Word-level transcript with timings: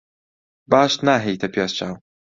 باش 0.71 0.93
ناهێیتە 1.07 1.47
پێش 1.53 1.71
چاو. 1.77 1.95